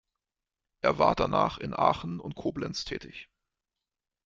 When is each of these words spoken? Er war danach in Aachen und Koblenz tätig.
Er 0.83 0.97
war 0.97 1.13
danach 1.15 1.59
in 1.59 1.75
Aachen 1.75 2.19
und 2.19 2.33
Koblenz 2.33 2.85
tätig. 2.85 3.29